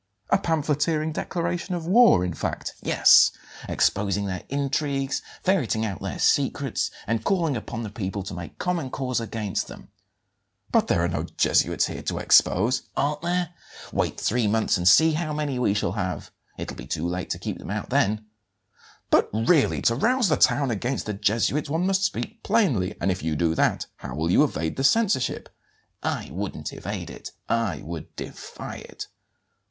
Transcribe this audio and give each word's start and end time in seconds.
"A 0.31 0.39
pamphleteering 0.39 1.11
declaration 1.11 1.75
of 1.75 1.85
war, 1.85 2.25
in 2.25 2.33
fact?" 2.33 2.73
"Yes; 2.81 3.29
exposing 3.69 4.25
their 4.25 4.41
intrigues, 4.49 5.21
ferreting 5.43 5.85
out 5.85 6.01
their 6.01 6.17
secrets, 6.17 6.89
and 7.05 7.23
calling 7.23 7.55
upon 7.55 7.83
the 7.83 7.91
people 7.91 8.23
to 8.23 8.33
make 8.33 8.57
common 8.57 8.89
cause 8.89 9.19
against 9.21 9.67
them." 9.67 9.89
"But 10.71 10.87
there 10.87 11.03
are 11.03 11.07
no 11.07 11.27
Jesuits 11.37 11.85
here 11.85 12.01
to 12.01 12.17
expose." 12.17 12.81
"Aren't 12.97 13.21
there? 13.21 13.53
Wait 13.93 14.19
three 14.19 14.47
months 14.47 14.75
and 14.75 14.87
see 14.87 15.11
how 15.11 15.33
many 15.33 15.59
we 15.59 15.75
shall 15.75 15.91
have. 15.91 16.31
It'll 16.57 16.73
be 16.75 16.87
too 16.87 17.07
late 17.07 17.29
to 17.29 17.37
keep 17.37 17.59
them 17.59 17.69
out 17.69 17.91
then." 17.91 18.25
"But 19.11 19.29
really 19.31 19.83
to 19.83 19.93
rouse 19.93 20.29
the 20.29 20.35
town 20.37 20.71
against 20.71 21.05
the 21.05 21.13
Jesuits 21.13 21.69
one 21.69 21.85
must 21.85 22.01
speak 22.03 22.41
plainly; 22.41 22.95
and 22.99 23.11
if 23.11 23.21
you 23.21 23.35
do 23.35 23.53
that 23.53 23.85
how 23.97 24.15
will 24.15 24.31
you 24.31 24.43
evade 24.43 24.77
the 24.77 24.83
censorship?" 24.83 25.47
"I 26.01 26.31
wouldn't 26.33 26.73
evade 26.73 27.11
it; 27.11 27.33
I 27.47 27.83
would 27.85 28.15
defy 28.15 28.77
it." 28.77 29.05